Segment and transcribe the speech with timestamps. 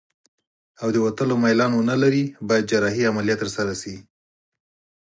[0.81, 3.95] او د وتلو میلان ونلري باید جراحي عملیه ترسره شي.